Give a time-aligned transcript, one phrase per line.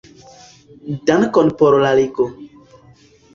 [1.09, 2.27] Dankon por la ligo.